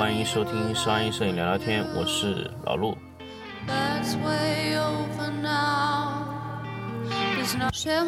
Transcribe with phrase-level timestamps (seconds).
[0.00, 2.96] 欢迎收听商业摄影聊聊天，我是老陆。
[3.68, 6.24] That's way over now.
[7.36, 8.00] There's no share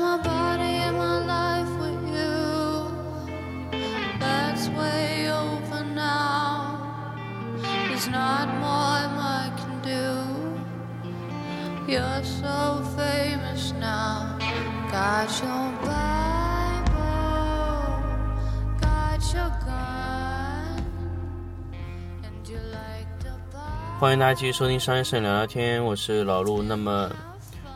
[24.02, 26.60] 欢迎大家继续收听商业摄影聊聊天，我是老陆。
[26.60, 27.08] 那么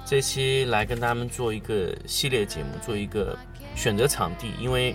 [0.05, 3.39] 这期来跟他们做一个系列节目，做一个
[3.77, 4.93] 选择场地，因为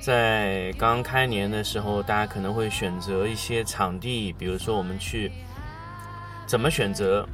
[0.00, 5.30] 在刚开年的时候，大家可能会选择一些场地，比如说我们去
[6.46, 7.28] 怎么选择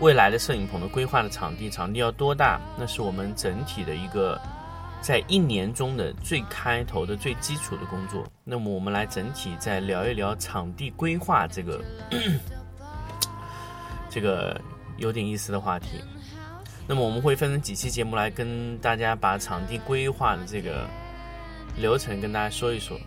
[0.00, 4.36] 未来的摄影棚的规划的场地，场地要多大，那是我们整体的一个
[5.00, 8.26] 在一年中的最开头的最基础的工作。
[8.44, 11.84] 那么我们来整体再聊一聊场地规划这个
[14.10, 14.60] 这个
[14.96, 16.00] 有点意思的话题。
[16.86, 20.86] 那么我们会分成几期节目来跟大家把场地规划的这个
[21.76, 22.98] 流程跟大家说一说。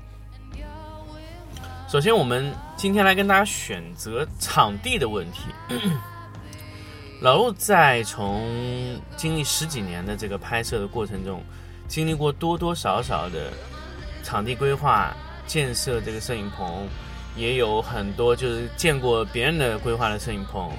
[1.90, 5.50] 首先，我们今天来跟大家选择场地的问题。
[7.22, 11.44] 老陆在从经历十几年的这个拍摄的过程中，
[11.92, 13.52] 经历过多多少少的
[14.24, 15.14] 场地规划、
[15.46, 16.88] 建设这个摄影棚，
[17.36, 20.72] 也有很多就是见过别人的规划的摄影棚，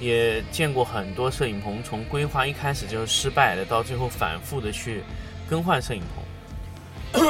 [0.00, 5.04] 也见过很多摄影棚从规划一开始就是失败的，到最后反复的去
[5.48, 7.28] 更换摄影棚。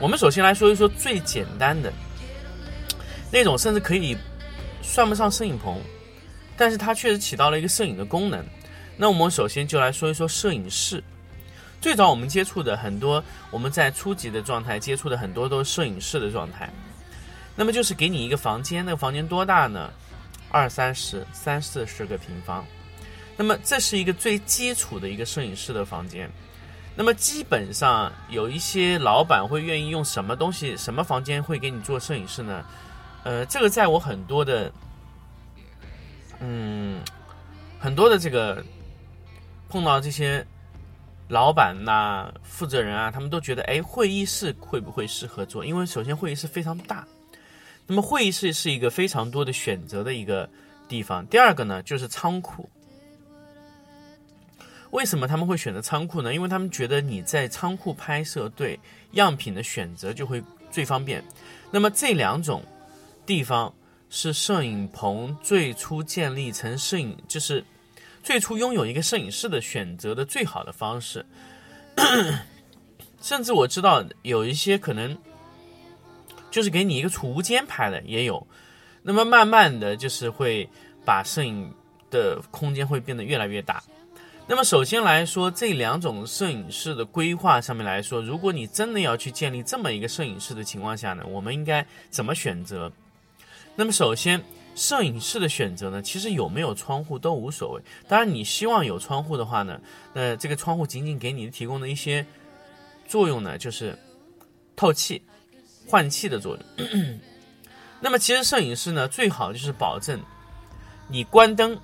[0.00, 1.92] 我们首先来说一说最简单的
[3.30, 4.16] 那种，甚至可以
[4.82, 5.80] 算不上摄影棚，
[6.56, 8.44] 但是它确实起到了一个摄影的功能。
[8.96, 11.00] 那我们首先就来说一说摄影室。
[11.80, 16.68] 最早我们接触的很多，我们在初级的状态接触的很多都是摄影师的状态。
[17.54, 19.90] 那么就是给你一个房间，那个房间多大呢？
[20.50, 22.64] 二三十、三四十个平方。
[23.36, 26.30] 那么这是一个最基础的一个摄影师的房间。
[26.94, 32.64] 那么基本上有一些老板会愿意用什么东西、什么房间会给你做摄影师呢？
[33.24, 34.72] 呃，这个在我很多的，
[36.40, 37.02] 嗯，
[37.78, 38.64] 很多的这个
[39.68, 40.46] 碰到这些
[41.28, 45.64] 老板呐、负责人啊，他们都觉得，哎，会议室会不会适合做？
[45.64, 47.06] 因为首先会议室非常大，
[47.86, 50.48] 那么会议室是一个非常多的选择的一个
[50.88, 51.26] 地方。
[51.26, 52.68] 第二个呢，就是仓库。
[54.92, 56.32] 为什么他们会选择仓库呢？
[56.32, 58.78] 因为他们觉得你在仓库拍摄，对
[59.12, 61.22] 样品的选择就会最方便。
[61.72, 62.62] 那么这两种
[63.26, 63.74] 地方
[64.08, 67.62] 是摄影棚最初建立成摄影，就是
[68.26, 71.24] 最初拥有一个摄影室的选择的最好的方式。
[73.22, 75.16] 甚至我知道有一些可能
[76.50, 78.44] 就是给你一个储物间拍的也有。
[79.04, 80.68] 那么慢慢的就是会
[81.04, 81.72] 把摄影
[82.10, 83.80] 的空间会变得越来越大。
[84.48, 92.90] 那么首先来说，这两种摄影室的规划上面来说，如果你真的要去建立这么一个摄影室的情况下呢，我们应该怎么选择？
[93.76, 94.42] 那么首先，
[94.76, 97.82] 摄影室的选择呢，其实有没有窗户都无所谓。
[98.06, 99.80] 当然，你希望有窗户的话呢，
[100.12, 102.24] 那这个窗户仅仅给你提供的一些
[103.08, 103.98] 作用呢，就是
[104.76, 105.20] 透气、
[105.88, 106.88] 换气的作用。
[107.98, 110.20] 那么其实摄影师呢，最好就是保证
[111.08, 111.76] 你关灯。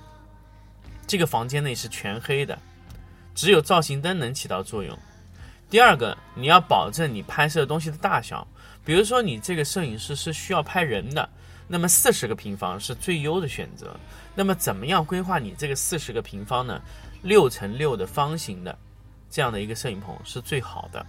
[1.05, 2.57] 这个房间内是全黑的，
[3.35, 4.97] 只有造型灯能起到作用。
[5.69, 8.47] 第二个，你要保证你拍摄东西的大小，
[8.85, 11.27] 比如说你这个摄影师是需要拍人的，
[11.73, 13.99] 那么四十个平方是最优的选择。
[14.35, 16.79] 那么怎么样规划你这个四十个平方呢？
[17.23, 18.77] 六乘六的方形的
[19.27, 21.03] 这样的一个摄影棚是最好的。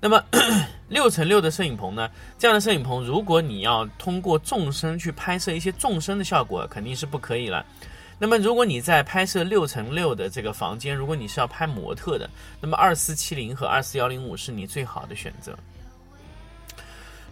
[0.00, 0.24] 那么
[0.88, 2.10] 六乘六的摄影棚呢？
[2.38, 7.62] 这样的摄影棚，如果你要通过纵深去拍摄一些纵深的效果，肯定是不可以了。
[8.18, 15.54] 那么，如果你在拍摄六乘六的这个房间，如果你是要拍模特的，那么二四七零和二四幺零五是你最好的选择。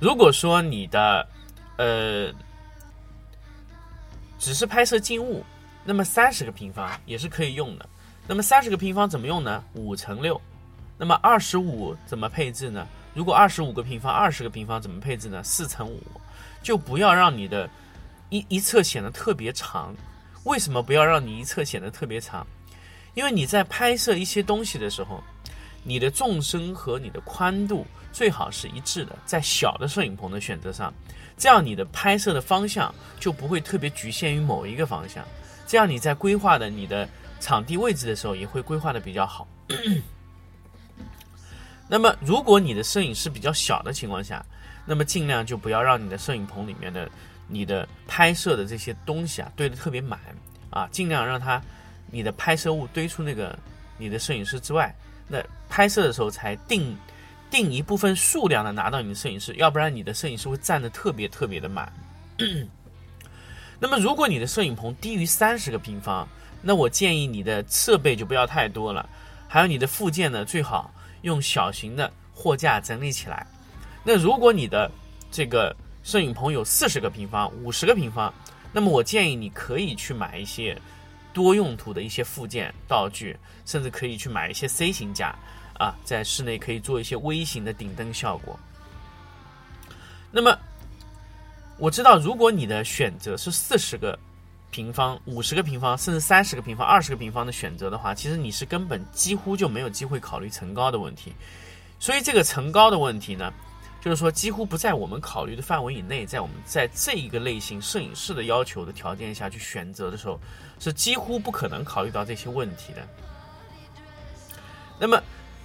[0.00, 1.26] 如果说你的
[1.76, 2.32] 呃
[4.38, 5.44] 只是拍摄静物，
[5.84, 7.88] 那么三十个平方也是可以用的。
[8.26, 9.62] 那么三十个平方怎么用呢？
[9.74, 10.40] 五乘六。
[10.98, 12.86] 那么二十五怎么配置呢？
[13.14, 15.42] 如果二十五个平方，二十个平方怎么配置呢？
[15.42, 16.00] 四乘五，
[16.62, 17.68] 就不要让你的
[18.30, 19.94] 一一侧显得特别长。
[20.44, 22.46] 为什么不要让你一侧显得特别长？
[23.14, 25.22] 因为你在拍摄一些东西的时候，
[25.82, 30.92] 你的纵深和你的宽度最好是一致的，在小的摄影棚的选择上，
[31.36, 35.24] 这样你的拍摄的方向就不会特别局限于某一个方向，
[35.66, 37.08] 这样你在规划的你的
[37.40, 39.48] 场地位置的时候也会规划的比较好。
[41.88, 44.44] 那么如果你的摄影师比较小的情况下，
[44.86, 47.10] 那么尽量就不要让你的摄影棚里面的
[47.48, 50.18] 你的拍摄的这些东西啊堆得特别满
[50.70, 51.60] 啊，尽量让它
[52.10, 53.58] 你的拍摄物堆出那个
[53.98, 54.94] 你的摄影师之外，
[55.28, 56.96] 那拍摄的时候才定
[57.52, 61.92] 定一部分数量的拿到你的摄影师，要不然你的摄影师会占得特别特别的满。
[63.78, 66.26] 那么如果你的摄影棚低于三十个平方，
[66.62, 69.06] 那我建议你的设备就不要太多了，
[69.46, 70.90] 还有你的附件呢，最好
[71.20, 73.46] 用小型的货架整理起来。
[74.02, 74.90] 那如果你的
[75.30, 78.32] 这个摄影棚有四十个平方、五十个平方，
[78.72, 80.80] 那么我建议你可以去买一些
[81.32, 85.36] 多用途的一些附件道具，甚至可以去买一些 C 型架
[85.78, 88.58] 啊，在室内可以做一些微型的顶灯效果。
[90.30, 90.56] 那么
[91.78, 94.18] 我知道，如果你的选择是四十个
[94.70, 101.32] 平方、五十个平方，甚至三十个平方、二十个平方的选择的话，其实你是根本几乎就没有机会考虑层高的问题。
[101.98, 103.52] 所以这个层高的问题呢，
[104.00, 110.40] 就是说几乎不在我们考虑的范围以内，在我们在这一个类型摄影师的要求的条件下去选择的时候，
[110.78, 113.06] 是几乎不可能考虑到这些问题的。
[114.98, 115.20] 那么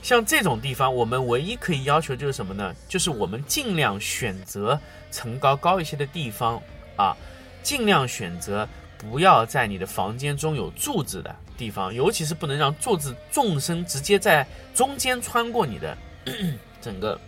[0.08, 2.74] 像这种地方，我们唯一可以要求就是什么呢？
[2.88, 4.80] 就是我们尽量选择
[5.12, 6.62] 层高高一些的地方
[6.96, 7.14] 啊，
[7.62, 8.66] 尽量选择
[8.98, 15.98] 不要在你的房间中有柱子的地方，尤其是不能让柱子纵深直接在中间穿过你的
[16.80, 17.20] 整个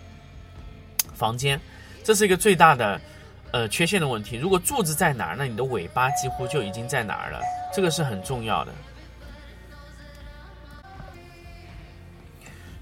[1.13, 1.59] 房间，
[2.01, 3.01] 这是一个最大的
[3.51, 4.37] 呃缺陷的问题。
[4.37, 7.41] 如果柱子在哪儿，那你的尾巴几乎就已经在哪儿了，
[7.75, 8.71] 这个是很重要的。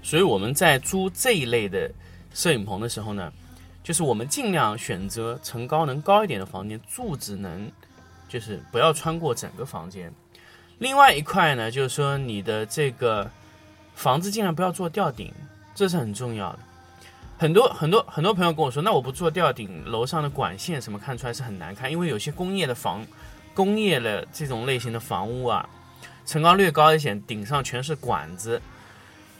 [0.08, 1.90] 所以我们在租这一类的
[2.32, 3.30] 摄影棚的时候呢，
[3.84, 7.70] 就是我们尽量选择层高能高一点的房间，柱子能
[8.26, 10.10] 就是不要穿过整个房间。
[10.78, 13.30] 另外一块呢，就是说你的这个
[13.94, 15.30] 房子尽量不要做吊顶，
[15.74, 16.58] 这是很重要的。
[17.36, 23.06] 很多很多很多朋友跟我说，那我不做吊顶，楼上的管线什么看出来是很难看，因为有些工业的房、
[23.52, 25.68] 工业的这种类型的房屋啊，
[26.24, 28.58] 层高略高一些，顶上全是管子。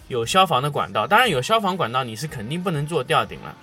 [0.08, 3.55] 有消防的管道，当然有消防管道，你是肯定不能做吊顶了。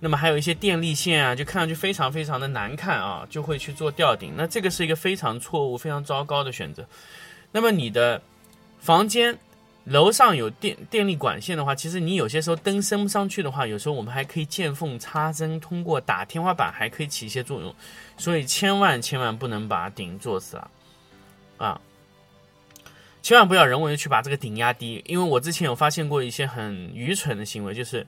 [0.00, 4.34] 那么还有一些电力线啊，就看上去非常非常的难看啊，就会去做吊顶。
[4.36, 6.84] 那这个是一个非常错误、非常糟糕的选择。
[7.52, 8.20] 那么你的
[8.80, 9.38] 房间
[9.84, 17.74] 楼上有电电力管线的话，其实你有些时候灯升不上去的话，有时候我们还可以见缝插针，通过打天花板还可以起一些作用。
[18.18, 20.70] 所以千万千万不能把顶做死啊！
[21.56, 21.80] 啊。
[23.24, 28.06] 千万不要人为的去把这个顶压低，因为我之前有发现过一些很愚蠢的行为，就是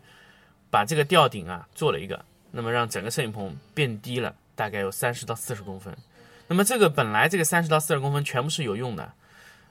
[0.70, 5.96] 把这个吊顶啊做了一个，那么让整个摄影棚变低了，大概有三十到四十公分。
[6.48, 9.10] 那么这个本来这个三十到四十公分全部是有用的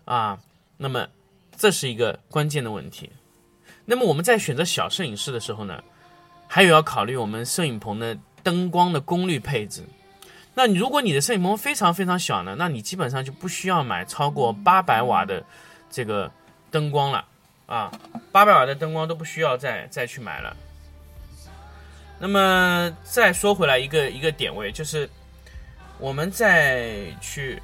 [0.05, 0.39] 啊，
[0.77, 1.07] 那么
[1.55, 3.11] 这是一个关键的问题。
[3.85, 5.83] 那么我们在选择小摄影室的时候呢，
[6.47, 9.83] 还有要考虑我们摄影棚的灯光的功率配置。
[10.57, 15.43] 那你如果你的摄影棚非常非常小呢，那你基本上就不需要买超过八百瓦的
[15.91, 16.31] 这个
[16.71, 17.25] 灯光了
[17.65, 17.91] 啊，
[18.31, 20.55] 八百瓦的灯光都不需要再再去买了。
[22.17, 25.09] 那么再说回来一个一个点位，就是
[25.99, 27.61] 我们在去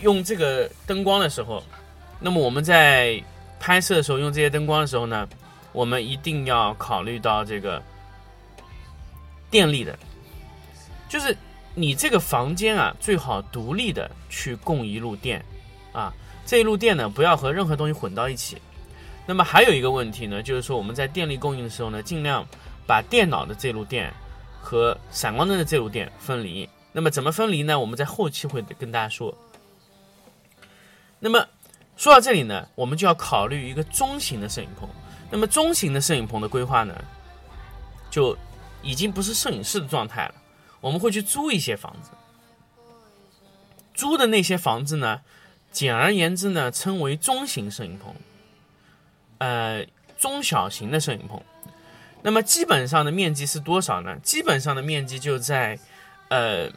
[0.00, 1.62] 用这个灯光的时候，
[2.18, 3.22] 那么我们在
[3.60, 5.28] 拍摄的时候用这些灯光的时候呢，
[5.72, 7.82] 我们一定要考虑到这个
[9.50, 9.94] 电力的。
[11.14, 11.36] 就是
[11.76, 15.40] 你这个房间啊，最好独立的去供一路电，
[15.92, 16.12] 啊，
[16.44, 18.60] 这一路电呢不要和任何东西混到一起。
[19.24, 22.44] 那么还有一个问题呢，就是说我们在电力供应的时候呢，尽量
[22.84, 24.12] 把电脑的这路电
[24.60, 26.68] 和闪光灯的这路电分离。
[26.90, 27.78] 那么怎么分离呢？
[27.78, 29.32] 我们在后期会跟大家说。
[31.20, 31.46] 那么
[31.96, 34.88] 说到这里呢，我们就要考虑一个中型的摄影棚。
[35.30, 36.92] 那么中型的摄影棚的规划呢，
[38.10, 38.36] 就
[38.82, 40.34] 已经不是摄影室的状态了。
[40.84, 42.10] 我们会去租一些房子，
[43.94, 45.22] 租的那些房子呢，
[45.72, 48.14] 简而言之呢，称为中型摄影棚，
[49.38, 49.86] 呃，
[50.18, 51.40] 中小型的摄影棚。
[52.20, 54.14] 那么基本上的面积是多少呢？
[54.22, 55.78] 基本上的面积就在
[56.28, 56.70] 呃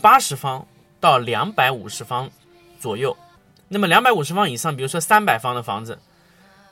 [0.00, 0.66] 八十方
[0.98, 2.30] 到两百五十方
[2.80, 3.14] 左右。
[3.68, 5.98] 那么两百五十方以上，比如说三百方的房子，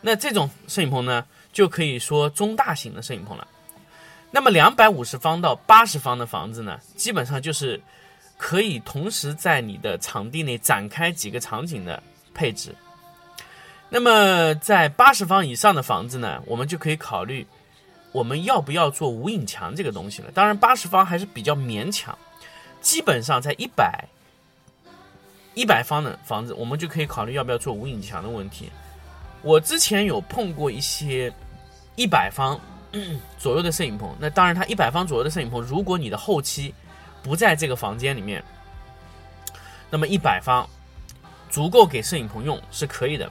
[0.00, 3.46] 那这种摄影棚呢，就可以说中大型的摄影棚了。
[4.34, 7.80] 那么两百五十方到八十方的房子呢，基本上就是
[8.38, 12.02] 可以同时在你的场地内展开几个场景的
[12.34, 12.74] 配置。
[13.90, 17.46] 那么在八十方以上的房子呢，我们就可以考虑
[18.10, 20.30] 我们要不要做无影墙这个东西了。
[20.32, 22.16] 当然，八十方还是比较勉强，
[22.80, 24.02] 基本上在一百
[25.52, 28.70] 一百方的房子，我们就可以考虑要不要做无影墙的问题。
[29.42, 31.30] 我之前有碰过一些
[31.96, 32.58] 一百方
[33.38, 36.74] 左右的摄影棚，那当然它一百方左右的摄影棚，如果你的后期
[37.22, 38.42] 不在这个房间里面，
[39.90, 40.68] 那么一百方
[41.50, 43.30] 足够给摄影棚用是可以的。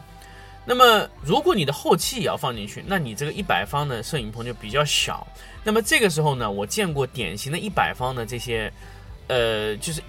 [0.63, 5.25] 那么如果你的后期也要放进去，那你这个一百方的摄影棚就比较小。
[5.63, 8.71] 那么这个时候呢，我见过典型的一百方的这些，
[9.27, 10.01] 呃，就是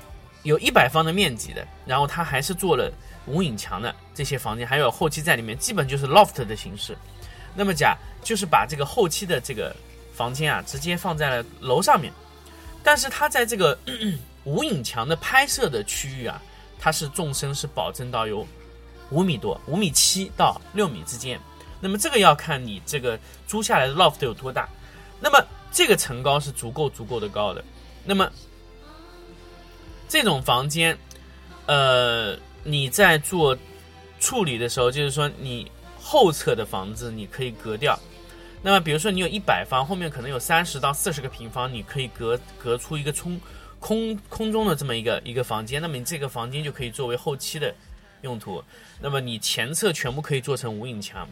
[0.43, 2.93] 有一百方的面积的，然后它还是做了
[3.27, 6.97] 无影墙的这些房间，还有后期在里面，基本就是 loft 的形式。
[7.55, 9.75] 那么假就是把这个后期的这个
[10.15, 12.13] 房间啊，直接放在了楼上面，
[12.83, 13.79] 但是它在这个
[14.45, 16.41] 无影墙的拍摄的区域啊，
[16.79, 18.47] 它是纵深是保证到有
[19.11, 21.39] 五米多，五米七到六米之间。
[21.81, 24.69] 那么这个要看你这个租下来的 loft 有多大。
[25.21, 27.65] 那么这个层高是足够足够的高的。
[28.05, 28.31] 那么
[30.09, 30.97] 这种房间，
[31.67, 33.57] 呃，你在做
[34.21, 37.99] 处理的时候，就是说你后侧的房子你可以隔掉。
[38.63, 43.41] 那么比如说你有一百方，后面可能有三十到四十个平方，你可以隔隔出一个空
[43.81, 45.83] 空空中的这么一个一个房间。
[45.83, 47.75] 那么你这个房间就可以作为后期的
[48.23, 48.63] 用途。
[49.01, 51.29] 那么你前侧全部可以做成无影墙。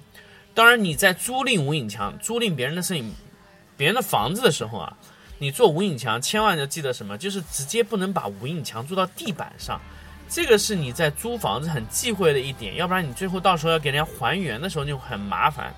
[0.53, 3.15] 当然你在租赁无影墙、租赁别人的摄影。
[3.77, 4.95] 别人的房子的时候啊，
[5.39, 7.17] 你做无影墙，千万要记得什么？
[7.17, 9.81] 就是直接不能把无影墙做到地板上，
[10.29, 15.75] 这个是你在租房子很忌讳的一点，要不然你最后到时候要给人家还原的时候就很麻烦，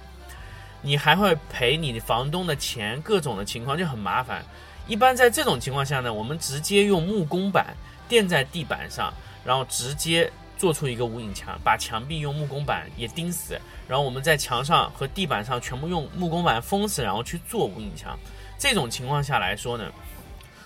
[0.83, 4.45] 你还会赔你房东的钱，各种的情况就很麻烦。
[4.87, 7.75] 一般在这种情况下呢，我们直接用木工板
[8.07, 9.11] 垫在地板上，
[9.45, 10.31] 然后直接。
[10.59, 18.17] 做出一个无影墙，把墙壁用木工板也钉死，然后我们在墙上和地板上全部用木工板封死，然后去做无影墙。
[18.57, 19.91] 这种情况下来说呢，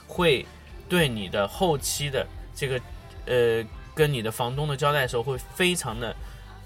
[0.07, 0.45] 会
[0.87, 2.79] 对你的后期的这个
[3.25, 6.15] 呃跟你的房东的交代的时候会非常的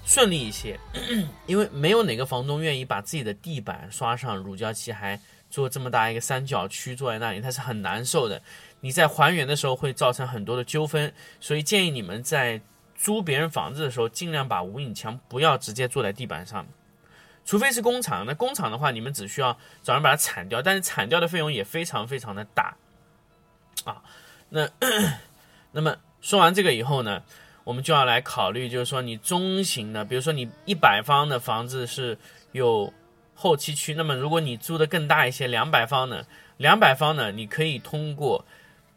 [0.05, 0.79] 顺利一些，
[1.47, 8.41] 因为没有哪个房东愿意把自己的地板刷上乳胶漆，还做这么大一个三角区坐在那里，他是很难受的。
[8.79, 12.61] 你在还原的时候会造成很多的纠纷，所以建议你们在。
[13.03, 16.63] 租别人房子的时候，尽量把无影墙不要直接坐在地板上，
[17.43, 18.23] 除非是工厂。
[18.27, 22.77] 那工厂的话，你们只需要找人把它铲掉，但是铲掉的费用也非常非常的大
[23.85, 24.03] 啊。
[24.49, 24.69] 那
[25.73, 27.23] 那么说完这个以后呢，
[27.63, 32.17] 我们就要来考虑，就是说你中型的，比如说你一百方的房子是
[32.51, 32.93] 有
[33.33, 36.23] 后期区，那么如果你租的更大一些，两百方呢，
[36.57, 38.45] 两百方呢，你可以通过。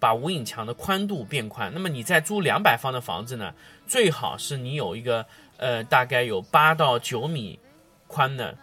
[0.00, 3.54] 把无影墙的宽度变宽，那么你在租两百方的房子呢，
[3.86, 5.24] 最好是你有一个
[5.56, 7.58] 呃大概有八到九米
[8.06, 8.54] 宽的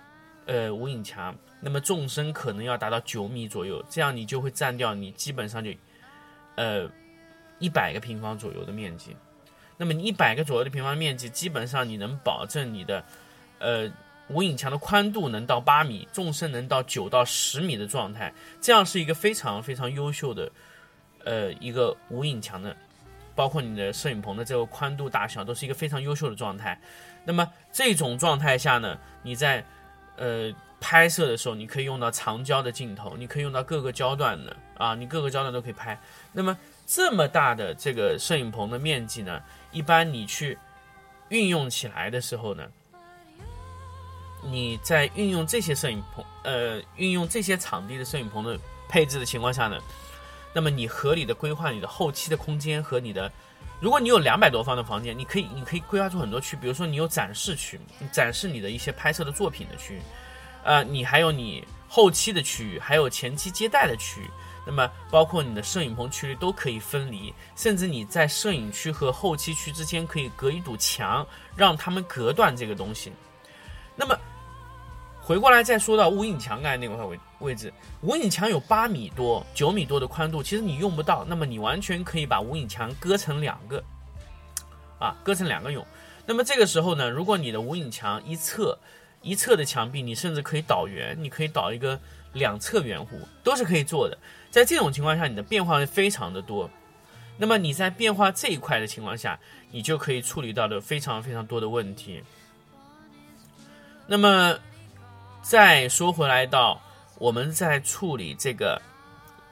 [0.46, 5.72] 呃无影墙，那么纵深可能要达到九米左右，这样你就会占掉你基本上就
[6.58, 6.88] 呃
[7.58, 9.15] 一百个平方左右的面积。
[9.82, 13.04] 那么你一百个左右的平方面积，基本上你能保证你的
[13.58, 13.92] 呃
[14.28, 20.52] 无影墙的宽度能到八米，纵深能到九到十米的状态，这样是一个非常非常优秀的。
[21.24, 22.78] 呃，一个无影墙的，
[23.36, 26.80] 包括你的摄影棚的这个宽度大小，都是一个非常优秀的状态。
[27.24, 29.66] 那么这种状态下呢，你在
[30.18, 36.00] 呃拍摄的时候，你可以用到长焦的镜头，你可以用到各个焦段的啊，你各个焦段都可以拍。
[36.34, 36.58] 那么
[36.94, 40.58] 这么大的这个摄影棚的面积呢，一般你去
[41.30, 42.68] 运用起来的时候呢，
[44.44, 49.80] 你在运用这些摄影棚，呃，运用这些场地的摄影棚的配置的情况下呢。
[50.54, 53.32] 那么你合理的规划你的后期的空间和你的，
[53.80, 57.80] 如果你有两百多方的房间，你可以你可以规划出很多区，比如说你有展示区，
[58.12, 60.02] 展示你的一些拍摄的作品的区域，
[60.66, 64.30] 呃，你还有你后期的区域，还有前期接待的区域，
[64.65, 71.25] 那么包括你的摄影棚区域都可以分离，甚至你在摄影区和后期区之间可以隔一堵墙，
[71.56, 73.12] 让他们隔断这个东西，
[73.96, 74.18] 那么。
[75.24, 83.82] 回过来再说到无影墙刚才那块位位置，无影墙有八米多、九米多的宽度，其实你用不到，那么你完全可以把无影墙割成两个，
[85.00, 85.86] 啊，割成两个用。
[86.25, 88.77] 那么这个时候呢，如果你的无影墙一侧
[89.22, 91.98] 一侧的墙壁，你甚至可以导圆，你可以导一个
[92.34, 93.08] 两侧圆弧，
[93.44, 94.18] 都是可以做的。
[94.50, 96.70] 在这种情况下，你的变化会非常的多。
[97.38, 99.40] 那么你在变化这一块的情况下，
[99.72, 102.22] 你就可以处理到的非常非常多的问题。
[104.08, 104.58] 那么。
[105.44, 106.80] 再说回来到
[107.18, 108.80] 我们在处理这个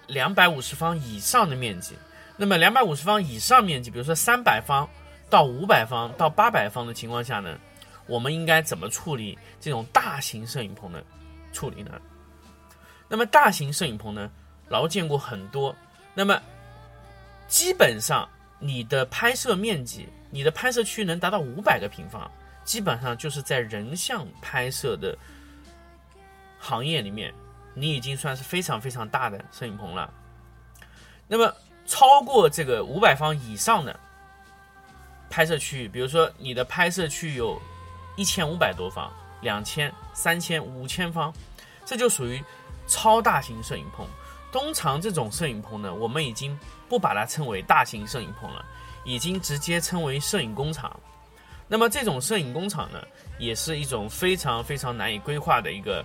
[0.05, 1.95] 两百五十方以上的面积，
[2.37, 4.87] 那么两百五十方以上面积，比如说三百方
[5.31, 7.57] 到五百方到八百方的情况下呢，
[8.05, 11.03] 我们应该怎么处理这种大型摄影棚的
[11.51, 11.99] 处理呢？
[13.09, 14.31] 那么大型摄影棚呢，
[14.69, 15.75] 老见过很多，
[16.13, 16.41] 那么
[17.47, 22.31] 基本上你的拍摄面积，你的拍摄区能达到五百个平方，
[22.63, 25.17] 基本上就是在人像拍摄的。
[26.61, 27.33] 行业里面，
[27.73, 30.13] 你已经算是非常非常大的摄影棚了。
[31.25, 33.97] 那么超过这个五百方以上的
[35.29, 37.57] 拍摄区域，比如说你的拍摄区有
[38.17, 41.33] 一千五百多方、两千、三千、五千方，
[41.85, 42.43] 这就属于
[42.89, 44.05] 超大型摄影棚。
[44.51, 46.57] 通常这种摄影棚呢，我们已经
[46.89, 48.65] 不把它称为大型摄影棚了，
[49.03, 50.99] 已经直接称为摄影工厂。
[51.67, 52.99] 那么这种摄影工厂呢，
[53.37, 56.03] 也是一种非常非常难以规划的一个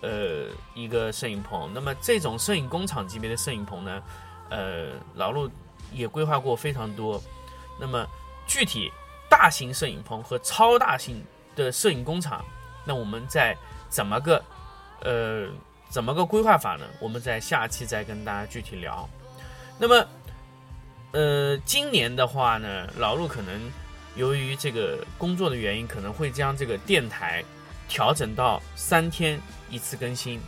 [0.00, 1.70] 呃一个摄影棚。
[1.74, 4.02] 那么这种摄影工厂级别的摄影棚呢，
[4.48, 5.50] 呃，老陆
[5.92, 7.22] 也规划过非常多。
[7.78, 8.06] 那么
[8.46, 8.90] 具体
[9.28, 11.22] 大型摄影棚和超大型
[11.54, 12.42] 的摄影工厂，
[12.82, 13.54] 那我们在
[13.90, 14.42] 怎么个
[15.02, 15.48] 呃
[15.94, 16.84] 怎么个规划法呢？
[16.98, 19.08] 我们在下期再跟大家具体聊。
[19.78, 20.04] 那么
[21.12, 23.54] 呃，今年的话呢，老陆可能。
[24.16, 27.44] 由于这个工作的原因，可能会将这个电台
[27.88, 30.40] 调整到三天一次更新，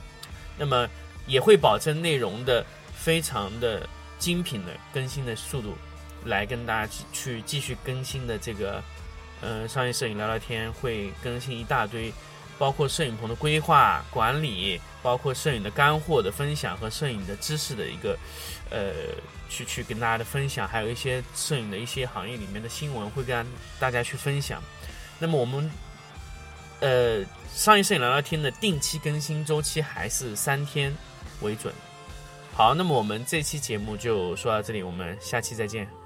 [0.56, 0.88] 那么
[1.26, 3.88] 也会保证内容的非常的
[4.20, 5.74] 精品的更新的速度，
[6.26, 8.82] 来跟大家去去继续更新的这个，
[9.40, 12.12] 呃，商业摄影聊聊天会更新一大堆，
[12.58, 18.18] 包括摄影棚的规划管理，包括摄影的干货的分享和摄影的知识的一个，
[18.70, 18.92] 呃。
[19.48, 23.46] 去去跟大家的分享，还有一些摄影的一些行业里面的新闻会跟
[23.78, 24.60] 大家去分享。
[25.20, 25.70] 那么我们
[26.80, 30.92] 呃商业摄影聊聊天的定期更新周期还是三天
[31.42, 31.72] 为准。
[32.54, 36.05] 好，那么我们这期节目就说到这里，我们下期再见。